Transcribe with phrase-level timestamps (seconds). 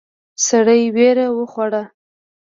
[0.45, 1.83] سړی وېره وخوړه.